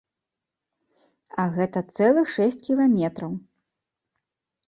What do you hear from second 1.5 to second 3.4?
гэта цэлых шэсць кіламетраў.